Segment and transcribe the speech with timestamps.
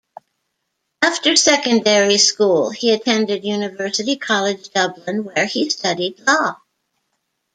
[1.03, 6.55] After secondary school, he attended University College Dublin where he studied law.